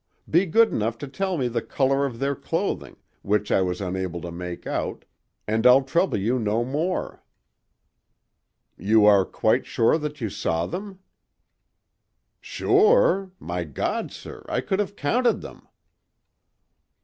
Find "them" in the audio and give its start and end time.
10.65-11.01, 15.41-15.67